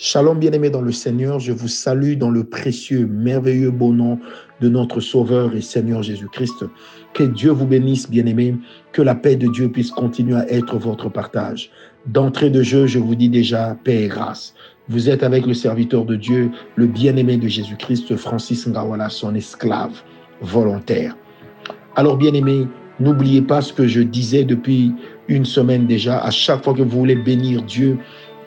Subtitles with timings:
[0.00, 4.20] Shalom bien-aimés dans le Seigneur, je vous salue dans le précieux, merveilleux beau nom
[4.60, 6.66] de notre Sauveur et Seigneur Jésus-Christ.
[7.14, 8.54] Que Dieu vous bénisse bien-aimés,
[8.92, 11.72] que la paix de Dieu puisse continuer à être votre partage.
[12.06, 14.54] D'entrée de jeu, je vous dis déjà paix et grâce.
[14.88, 20.00] Vous êtes avec le serviteur de Dieu, le bien-aimé de Jésus-Christ, Francis Ngawala, son esclave
[20.40, 21.16] volontaire.
[21.96, 22.68] Alors bien-aimés,
[23.00, 24.92] n'oubliez pas ce que je disais depuis
[25.26, 27.98] une semaine déjà, à chaque fois que vous voulez bénir Dieu,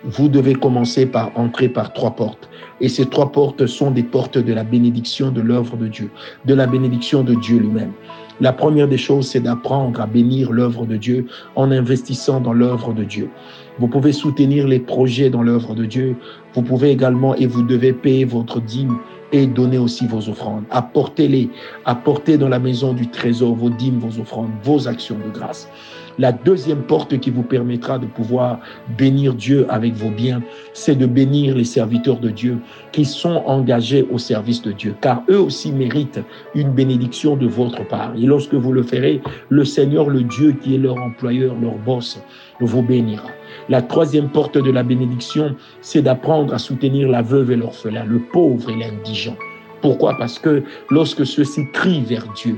[0.04, 2.50] vous devez commencer par entrer par trois portes.
[2.80, 6.10] Et ces trois portes sont des portes de la bénédiction de l'œuvre de Dieu,
[6.46, 7.92] de la bénédiction de Dieu lui-même.
[8.40, 12.92] La première des choses, c'est d'apprendre à bénir l'œuvre de Dieu en investissant dans l'œuvre
[12.92, 13.30] de Dieu.
[13.78, 16.16] Vous pouvez soutenir les projets dans l'œuvre de Dieu.
[16.56, 18.98] Vous pouvez également et vous devez payer votre dîme
[19.32, 20.64] et donner aussi vos offrandes.
[20.72, 21.50] Apportez-les,
[21.86, 25.70] apportez dans la maison du trésor vos dîmes, vos offrandes, vos actions de grâce.
[26.20, 28.60] La deuxième porte qui vous permettra de pouvoir
[28.98, 30.42] bénir Dieu avec vos biens,
[30.74, 32.58] c'est de bénir les serviteurs de Dieu
[32.92, 36.20] qui sont engagés au service de Dieu, car eux aussi méritent
[36.56, 38.14] une bénédiction de votre part.
[38.18, 42.22] Et lorsque vous le ferez, le Seigneur, le Dieu qui est leur employeur, leur boss,
[42.60, 43.30] vous bénira.
[43.70, 48.20] La troisième porte de la bénédiction, c'est d'apprendre à soutenir la veuve et l'orphelin, le
[48.20, 49.36] pauvre et l'indigent.
[49.82, 50.16] Pourquoi?
[50.18, 52.58] Parce que lorsque ceux-ci crient vers Dieu,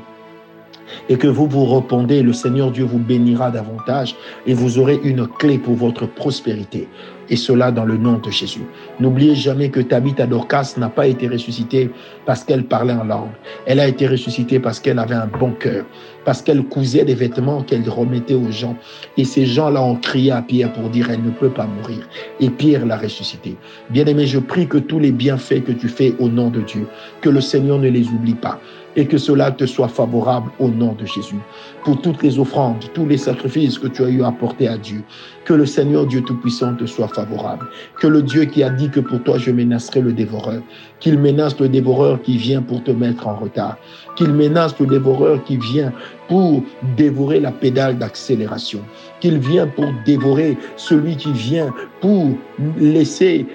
[1.10, 5.28] et que vous vous répondez, le Seigneur Dieu vous bénira davantage et vous aurez une
[5.28, 6.88] clé pour votre prospérité.
[7.30, 8.66] Et cela dans le nom de Jésus.
[9.00, 11.90] N'oubliez jamais que Tabitha Dorcas n'a pas été ressuscitée
[12.26, 13.30] parce qu'elle parlait en langue.
[13.66, 15.86] Elle a été ressuscitée parce qu'elle avait un bon cœur,
[16.26, 18.76] parce qu'elle cousait des vêtements qu'elle remettait aux gens.
[19.18, 22.08] Et ces gens-là ont crié à Pierre pour dire, elle ne peut pas mourir.
[22.42, 23.56] Et Pierre l'a ressuscitée.
[23.90, 26.88] Bien-aimé, je prie que tous les bienfaits que tu fais au nom de Dieu,
[27.22, 28.60] que le Seigneur ne les oublie pas
[28.96, 31.40] et que cela te soit favorable au nom de Jésus.
[31.84, 35.04] Pour toutes les offrandes, tous les sacrifices que tu as eu à apporter à Dieu,
[35.46, 37.68] que le Seigneur Dieu Tout-Puissant te soit favorable.
[38.00, 40.62] Que le Dieu qui a dit que pour toi je menacerai le dévoreur,
[41.00, 43.78] qu'il menace le dévoreur qui vient pour te mettre en retard,
[44.16, 45.92] qu'il menace le dévoreur qui vient
[46.34, 46.64] pour
[46.98, 48.80] dévorer la pédale d'accélération,
[49.20, 51.72] qu'il vient pour dévorer celui qui vient
[52.02, 52.32] pour
[52.80, 53.46] laisser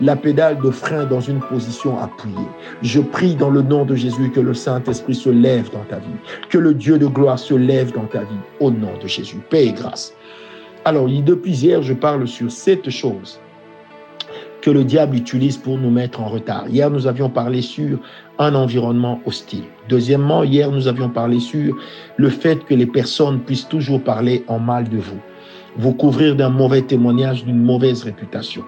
[0.00, 2.36] la pédale de frein dans une position appuyée.
[2.82, 6.20] Je prie dans le nom de Jésus que le Saint-Esprit se lève dans ta vie,
[6.50, 9.38] que le Dieu de gloire se lève dans ta vie, au nom de Jésus.
[9.50, 10.14] Paix et grâce.
[10.84, 13.40] Alors, depuis hier, je parle sur cette chose
[14.64, 16.66] que le diable utilise pour nous mettre en retard.
[16.70, 17.98] Hier, nous avions parlé sur
[18.38, 19.64] un environnement hostile.
[19.90, 21.76] Deuxièmement, hier, nous avions parlé sur
[22.16, 25.20] le fait que les personnes puissent toujours parler en mal de vous,
[25.76, 28.64] vous couvrir d'un mauvais témoignage, d'une mauvaise réputation.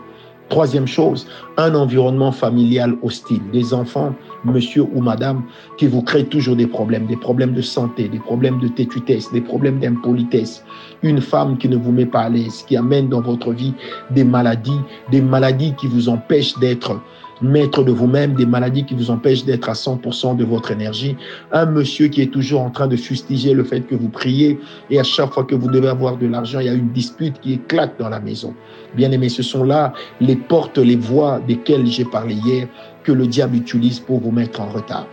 [0.48, 1.26] Troisième chose,
[1.56, 3.42] un environnement familial hostile.
[3.52, 4.14] Des enfants,
[4.44, 5.42] monsieur ou madame,
[5.76, 9.40] qui vous créent toujours des problèmes, des problèmes de santé, des problèmes de tétutesse, des
[9.40, 10.64] problèmes d'impolitesse.
[11.02, 13.74] Une femme qui ne vous met pas à l'aise, qui amène dans votre vie
[14.12, 14.80] des maladies,
[15.10, 17.00] des maladies qui vous empêchent d'être
[17.42, 21.16] maître de vous-même, des maladies qui vous empêchent d'être à 100% de votre énergie,
[21.52, 24.58] un monsieur qui est toujours en train de fustiger le fait que vous priez
[24.90, 27.38] et à chaque fois que vous devez avoir de l'argent, il y a une dispute
[27.40, 28.54] qui éclate dans la maison.
[28.94, 32.68] Bien aimé, ce sont là les portes, les voies desquelles j'ai parlé hier
[33.02, 35.06] que le diable utilise pour vous mettre en retard.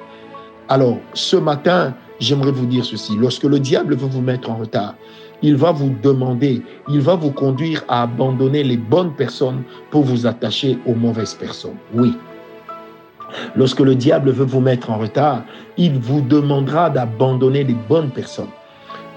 [0.70, 3.14] Alors, ce matin, j'aimerais vous dire ceci.
[3.18, 4.96] Lorsque le diable veut vous mettre en retard,
[5.44, 10.26] il va vous demander, il va vous conduire à abandonner les bonnes personnes pour vous
[10.26, 11.76] attacher aux mauvaises personnes.
[11.94, 12.18] Oui.
[13.56, 15.44] Lorsque le diable veut vous mettre en retard,
[15.78, 18.52] il vous demandera d'abandonner les bonnes personnes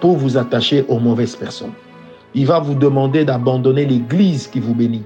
[0.01, 1.73] pour vous attacher aux mauvaises personnes.
[2.35, 5.05] Il va vous demander d'abandonner l'église qui vous bénit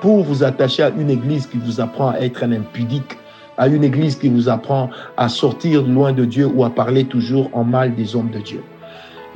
[0.00, 3.18] pour vous attacher à une église qui vous apprend à être un impudique,
[3.58, 7.50] à une église qui vous apprend à sortir loin de Dieu ou à parler toujours
[7.52, 8.62] en mal des hommes de Dieu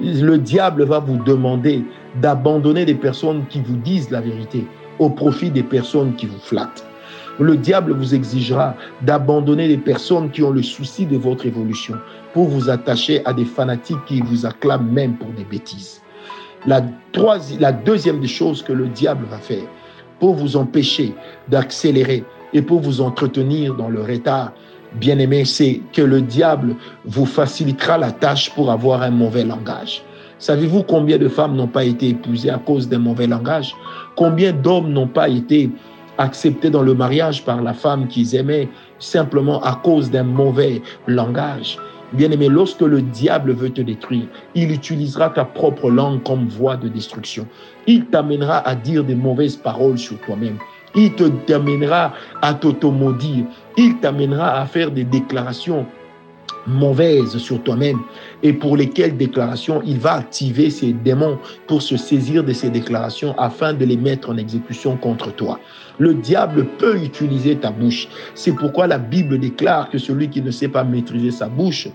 [0.00, 1.84] le diable va vous demander
[2.20, 4.66] d'abandonner des personnes qui vous disent la vérité
[4.98, 6.86] au profit des personnes qui vous flattent.
[7.38, 11.96] Le diable vous exigera d'abandonner les personnes qui ont le souci de votre évolution
[12.32, 16.00] pour vous attacher à des fanatiques qui vous acclament même pour des bêtises.
[16.66, 16.82] La,
[17.60, 19.64] la deuxième des choses que le diable va faire
[20.18, 21.14] pour vous empêcher
[21.48, 22.24] d'accélérer
[22.54, 24.53] et pour vous entretenir dans le retard,
[24.94, 30.03] bien-aimé, c'est que le diable vous facilitera la tâche pour avoir un mauvais langage.
[30.38, 33.74] Savez-vous combien de femmes n'ont pas été épousées à cause d'un mauvais langage?
[34.16, 35.71] Combien d'hommes n'ont pas été
[36.18, 38.68] acceptés dans le mariage par la femme qu'ils aimaient
[38.98, 41.78] simplement à cause d'un mauvais langage?
[42.12, 46.88] Bien-aimé, lorsque le diable veut te détruire, il utilisera ta propre langue comme voie de
[46.88, 47.47] destruction.
[47.86, 50.59] Il t'amènera à dire des mauvaises paroles sur toi-même.
[50.97, 53.45] Il te t'amènera à t'automaudire.
[53.77, 55.87] Il t'amènera à faire des déclarations
[56.66, 57.98] mauvaises sur toi-même
[58.43, 63.39] et pour lesquelles déclarations il va activer ses démons pour se saisir de ces déclarations
[63.39, 65.60] afin de les mettre en exécution contre toi.
[65.98, 68.09] Le diable peut utiliser ta bouche.
[68.34, 71.89] C'est pourquoi la Bible déclare que celui qui ne sait pas maîtriser sa bouche,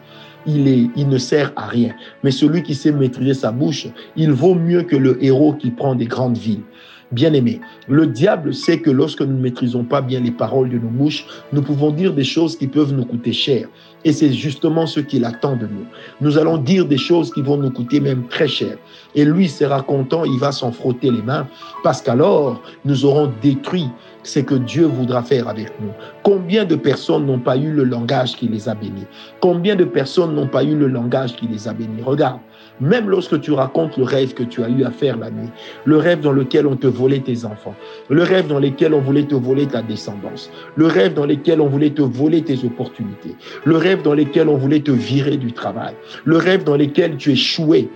[0.45, 1.93] il ne sert à rien.
[2.23, 5.95] Mais celui qui sait maîtriser sa bouche, il vaut mieux que le héros qui prend
[5.95, 6.63] des grandes villes.
[7.11, 7.59] Bien-aimé,
[7.89, 11.25] le diable sait que lorsque nous ne maîtrisons pas bien les paroles de nos bouches,
[11.51, 13.67] nous pouvons dire des choses qui peuvent nous coûter cher.
[14.05, 15.85] Et c'est justement ce qu'il attend de nous.
[16.21, 18.77] Nous allons dire des choses qui vont nous coûter même très cher.
[19.13, 21.47] Et lui sera content, il va s'en frotter les mains,
[21.83, 23.89] parce qu'alors nous aurons détruit
[24.23, 25.91] ce que Dieu voudra faire avec nous.
[26.23, 29.05] Combien de personnes n'ont pas eu le langage qui les a bénis?
[29.41, 32.01] Combien de personnes n'ont pas eu le langage qui les a bénis?
[32.03, 32.39] Regarde,
[32.81, 35.49] même lorsque tu racontes le rêve que tu as eu à faire la nuit,
[35.85, 37.75] le rêve dans lequel on te volait tes enfants,
[38.09, 41.67] le rêve dans lequel on voulait te voler ta descendance, le rêve dans lequel on
[41.67, 45.93] voulait te voler tes opportunités, le rêve dans lequel on voulait te virer du travail,
[46.25, 47.87] le rêve dans lequel tu échouais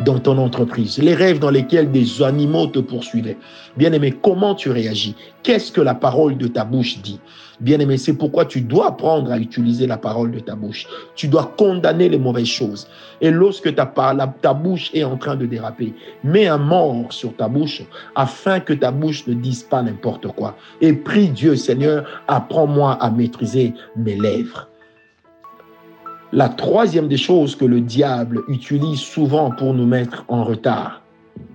[0.00, 3.36] dans ton entreprise, les rêves dans lesquels des animaux te poursuivaient.
[3.76, 5.14] Bien-aimé, comment tu réagis?
[5.42, 7.20] Qu'est-ce que la parole de ta bouche dit?
[7.60, 10.86] Bien-aimé, c'est pourquoi tu dois apprendre à utiliser la parole de ta bouche.
[11.14, 12.88] Tu dois condamner les mauvaises choses.
[13.20, 13.86] Et lorsque ta,
[14.42, 15.94] ta bouche est en train de déraper,
[16.24, 17.82] mets un mort sur ta bouche
[18.16, 20.56] afin que ta bouche ne dise pas n'importe quoi.
[20.80, 24.68] Et prie Dieu, Seigneur, apprends-moi à maîtriser mes lèvres.
[26.36, 31.00] La troisième des choses que le diable utilise souvent pour nous mettre en retard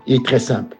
[0.08, 0.78] est très simple.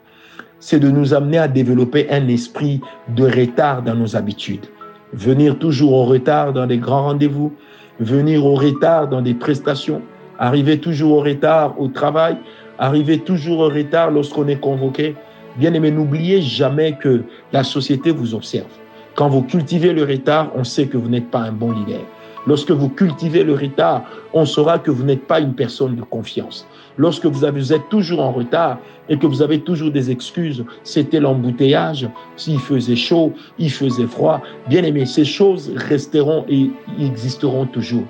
[0.62, 2.80] C'est de nous amener à développer un esprit
[3.10, 4.68] de retard dans nos habitudes.
[5.12, 7.52] Venir toujours au retard dans des grands rendez-vous,
[8.00, 10.02] venir au retard dans des prestations,
[10.38, 12.38] arriver toujours au retard au travail,
[12.78, 15.18] arriver toujours au retard lorsqu'on est convoqué.
[15.58, 18.72] Bien aimé, n'oubliez jamais que la société vous observe.
[19.16, 22.06] Quand vous cultivez le retard, on sait que vous n'êtes pas un bon leader.
[22.50, 26.66] Lorsque vous cultivez le retard, on saura que vous n'êtes pas une personne de confiance.
[26.98, 32.10] Lorsque vous, êtes toujours en retard et que vous avez toujours des excuses, c'était l'embouteillage,
[32.38, 38.06] s'il faisait chaud, il faisait froid, bien aimé, ces choses resteront et existeront toujours.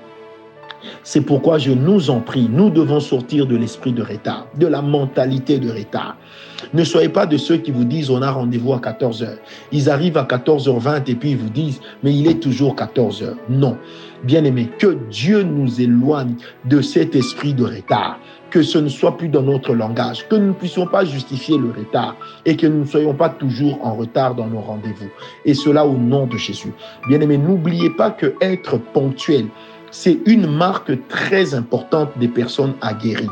[1.04, 4.82] C'est pourquoi je nous en prie, nous devons sortir de l'esprit de retard, de la
[4.82, 6.16] mentalité de retard.
[6.74, 9.38] Ne soyez pas de ceux qui vous disent on a rendez-vous à 14h.
[9.72, 13.36] Ils arrivent à 14h20 et puis ils vous disent mais il est toujours 14h.
[13.50, 13.78] Non.
[14.24, 16.36] Bien-aimés, que Dieu nous éloigne
[16.66, 18.20] de cet esprit de retard
[18.50, 21.70] que ce ne soit plus dans notre langage, que nous ne puissions pas justifier le
[21.70, 25.10] retard et que nous ne soyons pas toujours en retard dans nos rendez-vous.
[25.46, 26.74] Et cela au nom de Jésus.
[27.08, 29.46] Bien-aimés, n'oubliez pas que être ponctuel,
[29.92, 33.30] c'est une marque très importante des personnes aguerries.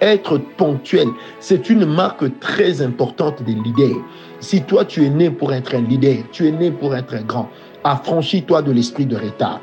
[0.00, 1.08] Être ponctuel,
[1.40, 4.02] c'est une marque très importante des leaders.
[4.40, 7.20] Si toi tu es né pour être un leader, tu es né pour être un
[7.20, 7.50] grand,
[7.84, 9.60] affranchis-toi de l'esprit de retard.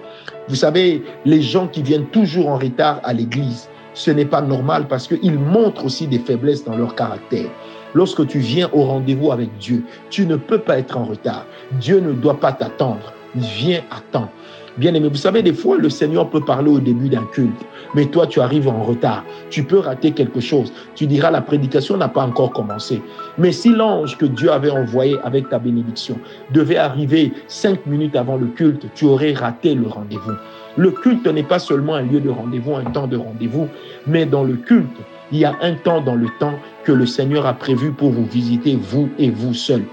[0.47, 4.87] Vous savez, les gens qui viennent toujours en retard à l'église, ce n'est pas normal
[4.87, 7.49] parce qu'ils montrent aussi des faiblesses dans leur caractère.
[7.93, 11.45] Lorsque tu viens au rendez-vous avec Dieu, tu ne peux pas être en retard.
[11.73, 13.13] Dieu ne doit pas t'attendre.
[13.35, 14.29] Viens à temps.
[14.77, 17.65] Bien aimé, vous savez, des fois, le Seigneur peut parler au début d'un culte,
[17.95, 19.23] mais toi, tu arrives en retard.
[19.49, 20.71] Tu peux rater quelque chose.
[20.93, 23.01] Tu diras, la prédication n'a pas encore commencé.
[23.39, 26.19] Mais si l'ange que Dieu avait envoyé avec ta bénédiction
[26.51, 30.33] devait arriver cinq minutes avant le culte, tu aurais raté le rendez-vous.
[30.75, 33.67] Le culte n'est pas seulement un lieu de rendez-vous, un temps de rendez-vous,
[34.05, 34.97] mais dans le culte,
[35.31, 36.53] il y a un temps dans le temps
[36.83, 39.85] que le Seigneur a prévu pour vous visiter, vous et vous seuls.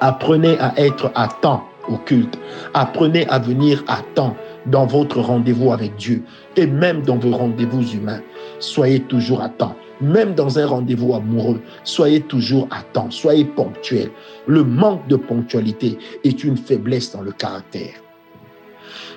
[0.00, 2.38] Apprenez à être à temps au culte.
[2.74, 6.22] Apprenez à venir à temps dans votre rendez-vous avec Dieu
[6.56, 8.20] et même dans vos rendez-vous humains.
[8.60, 9.74] Soyez toujours à temps.
[10.00, 14.10] Même dans un rendez-vous amoureux, soyez toujours à temps, soyez ponctuel.
[14.46, 17.94] Le manque de ponctualité est une faiblesse dans le caractère.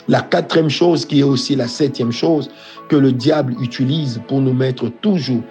[0.08, 2.50] La quatrième chose, qui est aussi la septième chose
[2.90, 5.44] que le diable utilise pour nous mettre toujours,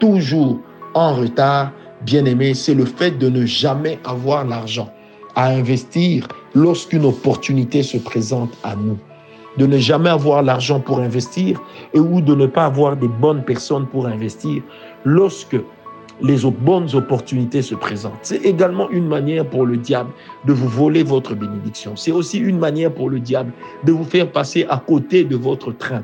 [0.00, 0.58] toujours
[0.94, 1.72] en retard,
[2.04, 4.90] bien aimé, c'est le fait de ne jamais avoir l'argent
[5.34, 8.98] à investir lorsqu'une opportunité se présente à nous.
[9.56, 11.60] De ne jamais avoir l'argent pour investir
[11.92, 14.62] et ou de ne pas avoir des bonnes personnes pour investir
[15.04, 15.56] lorsque
[16.22, 18.18] les bonnes opportunités se présentent.
[18.22, 20.10] C'est également une manière pour le diable
[20.46, 21.96] de vous voler votre bénédiction.
[21.96, 23.52] C'est aussi une manière pour le diable
[23.84, 26.02] de vous faire passer à côté de votre train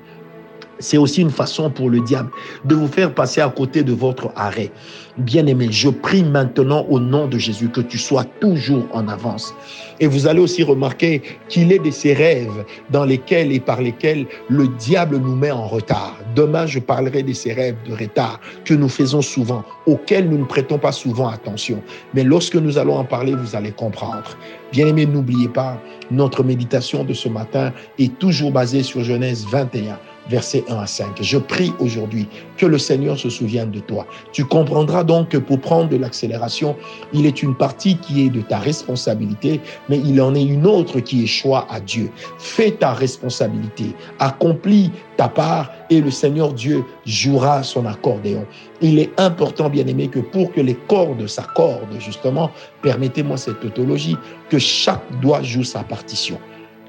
[0.78, 2.30] c'est aussi une façon pour le diable
[2.64, 4.70] de vous faire passer à côté de votre arrêt.
[5.16, 9.54] Bien-aimé, je prie maintenant au nom de Jésus que tu sois toujours en avance.
[10.00, 14.26] Et vous allez aussi remarquer qu'il est de ces rêves dans lesquels et par lesquels
[14.48, 16.18] le diable nous met en retard.
[16.34, 20.44] Demain, je parlerai de ces rêves de retard que nous faisons souvent, auxquels nous ne
[20.44, 21.80] prêtons pas souvent attention.
[22.12, 24.36] Mais lorsque nous allons en parler, vous allez comprendre.
[24.72, 29.96] Bien-aimé, n'oubliez pas, notre méditation de ce matin est toujours basée sur Genèse 21
[30.28, 31.20] versets 1 à 5.
[31.20, 34.06] Je prie aujourd'hui que le Seigneur se souvienne de toi.
[34.32, 36.76] Tu comprendras donc que pour prendre de l'accélération,
[37.12, 41.00] il est une partie qui est de ta responsabilité, mais il en est une autre
[41.00, 42.10] qui est à Dieu.
[42.38, 48.46] Fais ta responsabilité, accomplis ta part et le Seigneur Dieu jouera son accordéon.
[48.80, 52.50] Il est important, bien aimé, que pour que les cordes s'accordent, justement,
[52.82, 54.16] permettez-moi cette tautologie,
[54.48, 56.38] que chaque doigt joue sa partition.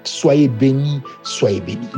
[0.04, 1.90] Soyez bénis, soyez bénis.